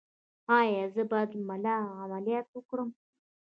ایا 0.59 0.85
زه 0.95 1.03
باید 1.11 1.29
د 1.33 1.35
ملا 1.47 1.77
عملیات 2.03 2.47
وکړم؟ 2.51 2.89